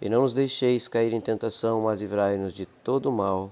e 0.00 0.08
não 0.08 0.22
nos 0.22 0.32
deixeis 0.32 0.86
cair 0.86 1.12
em 1.12 1.20
tentação, 1.20 1.82
mas 1.82 2.00
livrai-nos 2.00 2.52
de 2.52 2.66
todo 2.66 3.10
mal. 3.10 3.50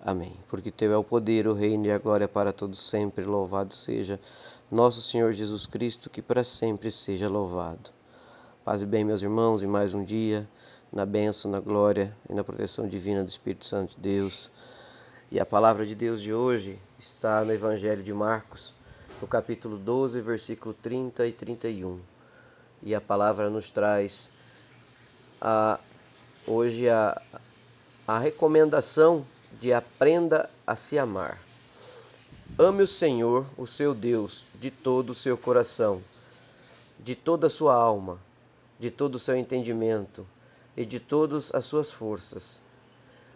Amém. 0.00 0.32
Porque 0.48 0.70
teu 0.70 0.92
é 0.92 0.96
o 0.96 1.04
poder, 1.04 1.46
o 1.46 1.54
reino 1.54 1.86
e 1.86 1.92
a 1.92 1.98
glória 1.98 2.28
para 2.28 2.52
todos 2.52 2.80
sempre. 2.80 3.24
Louvado 3.24 3.74
seja 3.74 4.18
nosso 4.70 5.02
Senhor 5.02 5.32
Jesus 5.32 5.66
Cristo, 5.66 6.08
que 6.08 6.22
para 6.22 6.44
sempre 6.44 6.90
seja 6.90 7.28
louvado. 7.28 7.90
Paz 8.64 8.82
e 8.82 8.86
bem, 8.86 9.04
meus 9.04 9.22
irmãos, 9.22 9.62
e 9.62 9.66
mais 9.66 9.92
um 9.92 10.04
dia 10.04 10.48
na 10.92 11.06
bênção, 11.06 11.50
na 11.50 11.58
glória 11.58 12.14
e 12.28 12.34
na 12.34 12.44
proteção 12.44 12.86
divina 12.86 13.24
do 13.24 13.28
Espírito 13.28 13.64
Santo 13.64 13.96
de 13.96 14.00
Deus. 14.00 14.50
E 15.30 15.40
a 15.40 15.46
palavra 15.46 15.86
de 15.86 15.94
Deus 15.94 16.20
de 16.20 16.34
hoje 16.34 16.78
está 16.98 17.44
no 17.44 17.52
Evangelho 17.52 18.02
de 18.02 18.12
Marcos, 18.12 18.74
no 19.20 19.26
capítulo 19.26 19.78
12, 19.78 20.20
versículo 20.20 20.74
30 20.74 21.26
e 21.26 21.32
31. 21.32 21.98
E 22.82 22.94
a 22.94 23.00
palavra 23.00 23.48
nos 23.48 23.70
traz 23.70 24.28
a, 25.44 25.80
hoje 26.46 26.88
a, 26.88 27.20
a 28.06 28.16
recomendação 28.16 29.26
de 29.60 29.72
aprenda 29.72 30.48
a 30.64 30.76
se 30.76 30.96
amar. 30.96 31.40
Ame 32.56 32.84
o 32.84 32.86
Senhor, 32.86 33.44
o 33.58 33.66
seu 33.66 33.92
Deus, 33.92 34.44
de 34.54 34.70
todo 34.70 35.10
o 35.10 35.14
seu 35.16 35.36
coração, 35.36 36.00
de 37.00 37.16
toda 37.16 37.48
a 37.48 37.50
sua 37.50 37.74
alma, 37.74 38.20
de 38.78 38.88
todo 38.88 39.16
o 39.16 39.18
seu 39.18 39.36
entendimento 39.36 40.24
e 40.76 40.84
de 40.84 41.00
todas 41.00 41.52
as 41.52 41.64
suas 41.64 41.90
forças. 41.90 42.60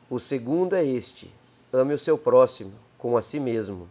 O 0.09 0.21
segundo 0.21 0.77
é 0.77 0.87
este: 0.87 1.29
ame 1.73 1.93
o 1.93 1.99
seu 1.99 2.17
próximo 2.17 2.73
como 2.97 3.19
a 3.19 3.23
si 3.23 3.41
mesmo. 3.41 3.89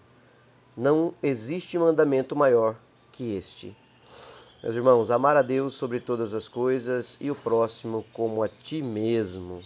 Não 0.77 1.13
existe 1.21 1.77
mandamento 1.77 2.33
maior 2.33 2.75
que 3.11 3.35
este. 3.35 3.75
Meus 4.65 4.77
irmãos, 4.77 5.11
amar 5.11 5.37
a 5.37 5.43
Deus 5.43 5.75
sobre 5.75 5.99
todas 5.99 6.33
as 6.33 6.47
coisas 6.47 7.17
e 7.21 7.29
o 7.29 7.35
próximo 7.35 8.03
como 8.11 8.41
a 8.41 8.49
ti 8.49 8.81
mesmo. 8.81 9.61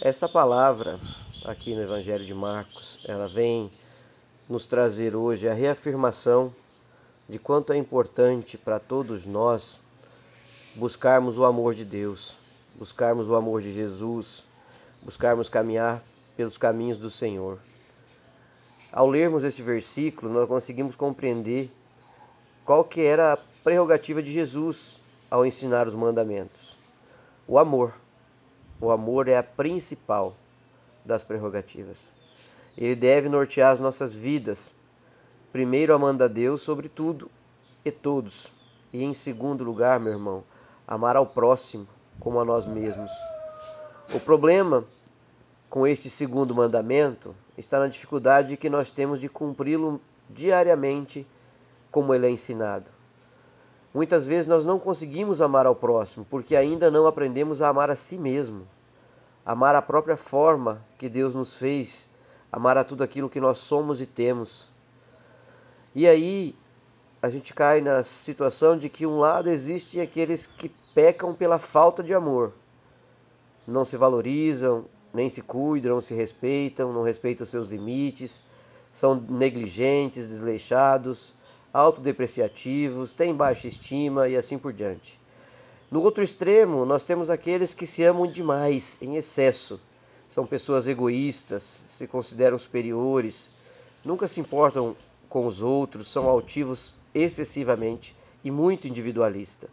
Esta 0.00 0.26
palavra 0.26 0.98
aqui 1.44 1.74
no 1.74 1.82
Evangelho 1.82 2.24
de 2.24 2.32
Marcos, 2.32 2.98
ela 3.06 3.28
vem 3.28 3.70
nos 4.48 4.64
trazer 4.64 5.14
hoje 5.14 5.46
a 5.46 5.52
reafirmação 5.52 6.54
de 7.28 7.38
quanto 7.38 7.74
é 7.74 7.76
importante 7.76 8.56
para 8.56 8.80
todos 8.80 9.26
nós 9.26 9.78
buscarmos 10.74 11.36
o 11.36 11.44
amor 11.44 11.74
de 11.74 11.84
Deus, 11.84 12.34
buscarmos 12.74 13.28
o 13.28 13.34
amor 13.36 13.60
de 13.60 13.74
Jesus, 13.74 14.42
buscarmos 15.02 15.50
caminhar 15.50 16.02
pelos 16.34 16.56
caminhos 16.56 16.98
do 16.98 17.10
Senhor. 17.10 17.58
Ao 18.90 19.06
lermos 19.06 19.44
este 19.44 19.60
versículo, 19.60 20.32
nós 20.32 20.48
conseguimos 20.48 20.96
compreender 20.96 21.70
qual 22.64 22.82
que 22.82 23.02
era 23.02 23.34
a 23.34 23.38
prerrogativa 23.62 24.22
de 24.22 24.32
Jesus 24.32 24.98
ao 25.30 25.44
ensinar 25.44 25.86
os 25.86 25.94
mandamentos? 25.94 26.76
O 27.46 27.58
amor. 27.58 27.94
O 28.80 28.90
amor 28.90 29.28
é 29.28 29.36
a 29.36 29.42
principal 29.42 30.34
das 31.04 31.22
prerrogativas. 31.22 32.10
Ele 32.76 32.96
deve 32.96 33.28
nortear 33.28 33.72
as 33.72 33.80
nossas 33.80 34.14
vidas. 34.14 34.72
Primeiro, 35.52 35.94
amando 35.94 36.24
a 36.24 36.28
Deus 36.28 36.62
sobre 36.62 36.88
tudo 36.88 37.30
e 37.84 37.90
todos. 37.90 38.52
E 38.92 39.02
em 39.02 39.12
segundo 39.12 39.62
lugar, 39.62 40.00
meu 40.00 40.12
irmão, 40.12 40.42
amar 40.86 41.16
ao 41.16 41.26
próximo 41.26 41.86
como 42.18 42.40
a 42.40 42.44
nós 42.44 42.66
mesmos. 42.66 43.10
O 44.12 44.20
problema 44.20 44.84
com 45.68 45.86
este 45.86 46.08
segundo 46.08 46.54
mandamento 46.54 47.34
está 47.58 47.78
na 47.78 47.88
dificuldade 47.88 48.56
que 48.56 48.70
nós 48.70 48.90
temos 48.90 49.20
de 49.20 49.28
cumpri-lo 49.28 50.00
diariamente 50.30 51.26
como 51.94 52.12
ele 52.12 52.26
é 52.26 52.30
ensinado. 52.30 52.90
Muitas 53.94 54.26
vezes 54.26 54.48
nós 54.48 54.66
não 54.66 54.80
conseguimos 54.80 55.40
amar 55.40 55.64
ao 55.64 55.76
próximo 55.76 56.26
porque 56.28 56.56
ainda 56.56 56.90
não 56.90 57.06
aprendemos 57.06 57.62
a 57.62 57.68
amar 57.68 57.88
a 57.88 57.94
si 57.94 58.18
mesmo, 58.18 58.66
amar 59.46 59.76
a 59.76 59.80
própria 59.80 60.16
forma 60.16 60.84
que 60.98 61.08
Deus 61.08 61.36
nos 61.36 61.54
fez, 61.54 62.10
amar 62.50 62.76
a 62.76 62.82
tudo 62.82 63.04
aquilo 63.04 63.30
que 63.30 63.40
nós 63.40 63.58
somos 63.58 64.00
e 64.00 64.06
temos. 64.06 64.68
E 65.94 66.08
aí 66.08 66.56
a 67.22 67.30
gente 67.30 67.54
cai 67.54 67.80
na 67.80 68.02
situação 68.02 68.76
de 68.76 68.88
que 68.88 69.06
um 69.06 69.20
lado 69.20 69.48
existem 69.48 70.00
aqueles 70.00 70.48
que 70.48 70.68
pecam 70.96 71.32
pela 71.32 71.60
falta 71.60 72.02
de 72.02 72.12
amor, 72.12 72.52
não 73.68 73.84
se 73.84 73.96
valorizam, 73.96 74.86
nem 75.12 75.28
se 75.28 75.42
cuidam, 75.42 75.94
não 75.94 76.00
se 76.00 76.12
respeitam, 76.12 76.92
não 76.92 77.04
respeitam 77.04 77.46
seus 77.46 77.68
limites, 77.68 78.42
são 78.92 79.14
negligentes, 79.14 80.26
desleixados 80.26 81.32
autodepreciativos, 81.74 83.12
têm 83.12 83.34
baixa 83.34 83.66
estima 83.66 84.28
e 84.28 84.36
assim 84.36 84.56
por 84.56 84.72
diante. 84.72 85.18
No 85.90 86.02
outro 86.02 86.22
extremo, 86.22 86.86
nós 86.86 87.02
temos 87.02 87.28
aqueles 87.28 87.74
que 87.74 87.86
se 87.86 88.04
amam 88.04 88.26
demais, 88.28 88.96
em 89.02 89.16
excesso. 89.16 89.80
São 90.28 90.46
pessoas 90.46 90.86
egoístas, 90.86 91.82
se 91.88 92.06
consideram 92.06 92.56
superiores, 92.56 93.50
nunca 94.04 94.28
se 94.28 94.40
importam 94.40 94.96
com 95.28 95.46
os 95.46 95.60
outros, 95.60 96.06
são 96.06 96.28
altivos 96.28 96.94
excessivamente 97.12 98.16
e 98.44 98.50
muito 98.50 98.86
individualista. 98.86 99.68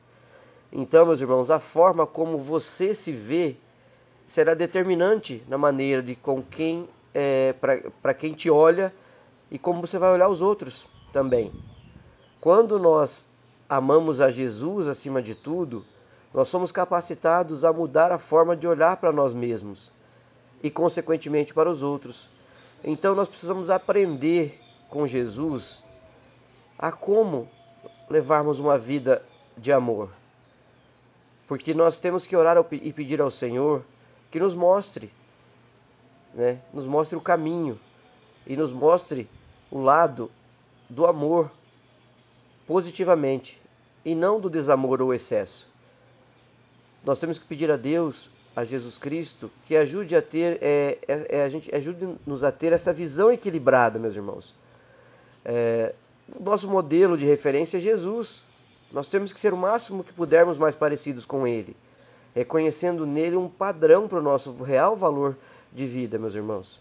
Então, 0.72 1.06
meus 1.06 1.22
irmãos, 1.22 1.51
a 1.51 1.59
forma 1.59 2.07
como 2.07 2.38
você 2.38 2.94
se 2.95 3.12
vê 3.12 3.56
será 4.28 4.53
determinante 4.53 5.44
na 5.47 5.57
maneira 5.57 6.01
de 6.01 6.16
com 6.16 6.41
quem 6.41 6.88
é, 7.13 7.53
para 8.01 8.13
quem 8.13 8.33
te 8.33 8.50
olha 8.50 8.94
e 9.51 9.59
como 9.59 9.81
você 9.81 10.00
vai 10.00 10.12
olhar 10.12 10.29
os 10.29 10.41
outros 10.41 10.88
também. 11.12 11.51
Quando 12.41 12.79
nós 12.79 13.24
amamos 13.69 14.19
a 14.19 14.31
Jesus 14.31 14.88
acima 14.88 15.22
de 15.22 15.35
tudo, 15.35 15.85
nós 16.34 16.50
somos 16.50 16.72
capacitados 16.72 17.63
a 17.63 17.72
mudar 17.72 18.12
a 18.12 18.18
forma 18.18 18.57
de 18.57 18.68
olhar 18.68 18.97
para 18.97 19.12
nós 19.12 19.31
mesmos 19.31 19.91
e, 20.63 20.72
consequentemente, 20.72 21.53
para 21.53 21.69
os 21.69 21.84
outros. 21.84 22.28
Então, 22.84 23.13
nós 23.13 23.30
precisamos 23.30 23.69
aprender 23.69 24.59
com 24.90 25.06
Jesus 25.06 25.84
a 26.80 26.91
como 26.91 27.47
levarmos 28.09 28.59
uma 28.59 28.75
vida 28.75 29.24
de 29.56 29.72
amor. 29.72 30.09
Porque 31.47 31.75
nós 31.75 32.00
temos 32.00 32.25
que 32.25 32.35
orar 32.35 32.57
e 32.72 32.91
pedir 32.91 33.22
ao 33.22 33.30
Senhor 33.30 33.84
que 34.31 34.40
nos 34.40 34.56
mostre, 34.56 35.13
né? 36.34 36.59
nos 36.74 36.88
mostre 36.88 37.16
o 37.16 37.22
caminho 37.22 37.80
e 38.47 38.57
nos 38.57 38.72
mostre 38.72 39.30
o 39.69 39.80
lado 39.80 40.31
do 40.90 41.06
amor 41.06 41.51
positivamente 42.71 43.61
e 44.05 44.15
não 44.15 44.39
do 44.39 44.49
desamor 44.49 45.01
ou 45.01 45.13
excesso. 45.13 45.67
Nós 47.03 47.19
temos 47.19 47.37
que 47.37 47.45
pedir 47.45 47.69
a 47.69 47.75
Deus, 47.75 48.29
a 48.55 48.63
Jesus 48.63 48.97
Cristo, 48.97 49.51
que 49.65 49.75
ajude 49.75 50.15
a 50.15 50.21
ter, 50.21 50.57
é, 50.61 50.97
é, 51.05 51.39
é 51.39 51.43
a 51.43 51.49
gente 51.49 51.75
ajude-nos 51.75 52.45
a 52.45 52.49
ter 52.49 52.71
essa 52.71 52.93
visão 52.93 53.29
equilibrada, 53.29 53.99
meus 53.99 54.15
irmãos. 54.15 54.55
É, 55.43 55.93
nosso 56.39 56.69
modelo 56.69 57.17
de 57.17 57.25
referência 57.25 57.75
é 57.75 57.81
Jesus. 57.81 58.41
Nós 58.89 59.09
temos 59.09 59.33
que 59.33 59.39
ser 59.41 59.53
o 59.53 59.57
máximo 59.57 60.01
que 60.01 60.13
pudermos 60.13 60.57
mais 60.57 60.73
parecidos 60.73 61.25
com 61.25 61.45
Ele, 61.45 61.75
reconhecendo 62.33 63.05
nele 63.05 63.35
um 63.35 63.49
padrão 63.49 64.07
para 64.07 64.19
o 64.19 64.24
nosso 64.24 64.63
real 64.63 64.95
valor 64.95 65.35
de 65.74 65.85
vida, 65.85 66.17
meus 66.17 66.35
irmãos. 66.35 66.79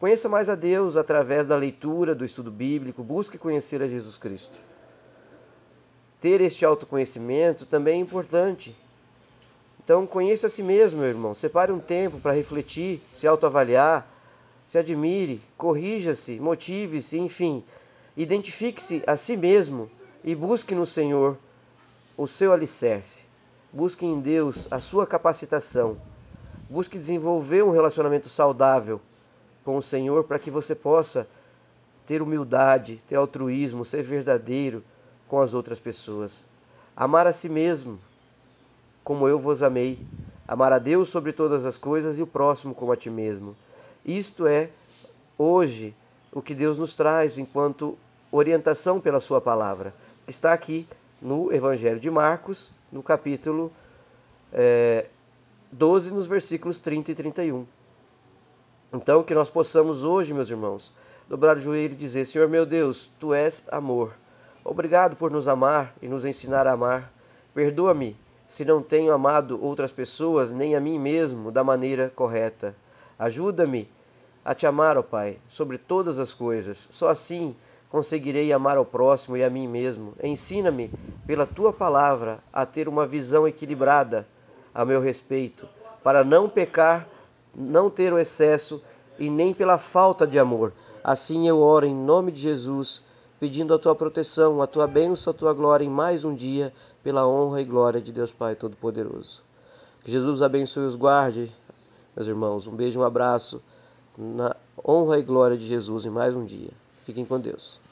Conheça 0.00 0.28
mais 0.28 0.48
a 0.48 0.56
Deus 0.56 0.96
através 0.96 1.46
da 1.46 1.54
leitura, 1.54 2.12
do 2.12 2.24
estudo 2.24 2.50
bíblico, 2.50 3.04
busque 3.04 3.38
conhecer 3.38 3.80
a 3.80 3.86
Jesus 3.86 4.16
Cristo 4.16 4.58
ter 6.26 6.40
este 6.40 6.64
autoconhecimento 6.64 7.64
também 7.64 8.00
é 8.00 8.02
importante. 8.02 8.76
Então, 9.78 10.04
conheça 10.04 10.48
a 10.48 10.50
si 10.50 10.60
mesmo, 10.60 10.98
meu 10.98 11.08
irmão. 11.08 11.36
Separe 11.36 11.70
um 11.70 11.78
tempo 11.78 12.18
para 12.18 12.32
refletir, 12.32 13.00
se 13.12 13.28
autoavaliar, 13.28 14.04
se 14.66 14.76
admire, 14.76 15.40
corrija-se, 15.56 16.40
motive-se, 16.40 17.16
enfim. 17.16 17.62
Identifique-se 18.16 19.04
a 19.06 19.16
si 19.16 19.36
mesmo 19.36 19.88
e 20.24 20.34
busque 20.34 20.74
no 20.74 20.84
Senhor 20.84 21.38
o 22.16 22.26
seu 22.26 22.52
alicerce. 22.52 23.22
Busque 23.72 24.04
em 24.04 24.18
Deus 24.18 24.66
a 24.68 24.80
sua 24.80 25.06
capacitação. 25.06 25.96
Busque 26.68 26.98
desenvolver 26.98 27.62
um 27.62 27.70
relacionamento 27.70 28.28
saudável 28.28 29.00
com 29.64 29.76
o 29.76 29.82
Senhor 29.82 30.24
para 30.24 30.40
que 30.40 30.50
você 30.50 30.74
possa 30.74 31.28
ter 32.04 32.20
humildade, 32.20 33.00
ter 33.06 33.14
altruísmo, 33.14 33.84
ser 33.84 34.02
verdadeiro 34.02 34.82
com 35.28 35.40
as 35.40 35.54
outras 35.54 35.78
pessoas. 35.78 36.42
Amar 36.96 37.26
a 37.26 37.32
si 37.32 37.48
mesmo, 37.48 37.98
como 39.04 39.28
eu 39.28 39.38
vos 39.38 39.62
amei. 39.62 39.98
Amar 40.48 40.72
a 40.72 40.78
Deus 40.78 41.08
sobre 41.08 41.32
todas 41.32 41.66
as 41.66 41.76
coisas 41.76 42.18
e 42.18 42.22
o 42.22 42.26
próximo 42.26 42.74
como 42.74 42.92
a 42.92 42.96
ti 42.96 43.10
mesmo. 43.10 43.56
Isto 44.04 44.46
é, 44.46 44.70
hoje, 45.36 45.94
o 46.32 46.40
que 46.40 46.54
Deus 46.54 46.78
nos 46.78 46.94
traz 46.94 47.36
enquanto 47.36 47.98
orientação 48.30 49.00
pela 49.00 49.20
Sua 49.20 49.40
palavra. 49.40 49.92
Está 50.26 50.52
aqui 50.52 50.86
no 51.20 51.52
Evangelho 51.52 51.98
de 51.98 52.10
Marcos, 52.10 52.70
no 52.92 53.02
capítulo 53.02 53.72
é, 54.52 55.06
12, 55.72 56.12
nos 56.12 56.26
versículos 56.26 56.78
30 56.78 57.12
e 57.12 57.14
31. 57.14 57.66
Então, 58.92 59.22
que 59.22 59.34
nós 59.34 59.50
possamos 59.50 60.04
hoje, 60.04 60.32
meus 60.32 60.48
irmãos, 60.48 60.92
dobrar 61.28 61.56
o 61.56 61.60
joelho 61.60 61.94
e 61.94 61.96
dizer: 61.96 62.26
Senhor 62.26 62.48
meu 62.48 62.64
Deus, 62.64 63.10
tu 63.18 63.34
és 63.34 63.66
amor. 63.70 64.12
Obrigado 64.68 65.14
por 65.14 65.30
nos 65.30 65.46
amar 65.46 65.94
e 66.02 66.08
nos 66.08 66.24
ensinar 66.24 66.66
a 66.66 66.72
amar. 66.72 67.12
Perdoa-me 67.54 68.16
se 68.48 68.64
não 68.64 68.82
tenho 68.82 69.12
amado 69.12 69.62
outras 69.62 69.92
pessoas 69.92 70.50
nem 70.50 70.74
a 70.74 70.80
mim 70.80 70.98
mesmo 70.98 71.52
da 71.52 71.62
maneira 71.62 72.12
correta. 72.16 72.74
Ajuda-me 73.16 73.88
a 74.44 74.56
te 74.56 74.66
amar, 74.66 74.98
ó 74.98 75.02
Pai, 75.02 75.38
sobre 75.48 75.78
todas 75.78 76.18
as 76.18 76.34
coisas. 76.34 76.88
Só 76.90 77.08
assim 77.08 77.54
conseguirei 77.88 78.52
amar 78.52 78.76
ao 78.76 78.84
próximo 78.84 79.36
e 79.36 79.44
a 79.44 79.48
mim 79.48 79.68
mesmo. 79.68 80.14
Ensina-me, 80.20 80.90
pela 81.28 81.46
tua 81.46 81.72
palavra, 81.72 82.40
a 82.52 82.66
ter 82.66 82.88
uma 82.88 83.06
visão 83.06 83.46
equilibrada 83.46 84.26
a 84.74 84.84
meu 84.84 85.00
respeito, 85.00 85.68
para 86.02 86.24
não 86.24 86.48
pecar, 86.48 87.06
não 87.54 87.88
ter 87.88 88.12
o 88.12 88.18
excesso 88.18 88.82
e 89.16 89.30
nem 89.30 89.54
pela 89.54 89.78
falta 89.78 90.26
de 90.26 90.40
amor. 90.40 90.72
Assim 91.04 91.46
eu 91.46 91.60
oro 91.60 91.86
em 91.86 91.94
nome 91.94 92.32
de 92.32 92.40
Jesus, 92.40 93.05
pedindo 93.38 93.74
a 93.74 93.78
tua 93.78 93.94
proteção, 93.94 94.62
a 94.62 94.66
tua 94.66 94.86
bênção, 94.86 95.30
a 95.30 95.34
tua 95.34 95.52
glória 95.52 95.84
em 95.84 95.90
mais 95.90 96.24
um 96.24 96.34
dia, 96.34 96.72
pela 97.02 97.26
honra 97.26 97.60
e 97.60 97.64
glória 97.64 98.00
de 98.00 98.12
Deus 98.12 98.32
Pai 98.32 98.54
Todo-Poderoso. 98.54 99.42
Que 100.02 100.10
Jesus 100.10 100.42
abençoe 100.42 100.84
e 100.84 100.86
os 100.86 100.96
guarde, 100.96 101.52
meus 102.14 102.28
irmãos. 102.28 102.66
Um 102.66 102.74
beijo, 102.74 103.00
um 103.00 103.04
abraço, 103.04 103.62
na 104.16 104.56
honra 104.86 105.18
e 105.18 105.22
glória 105.22 105.56
de 105.56 105.66
Jesus 105.66 106.04
em 106.04 106.10
mais 106.10 106.34
um 106.34 106.44
dia. 106.44 106.70
Fiquem 107.04 107.24
com 107.24 107.38
Deus. 107.38 107.85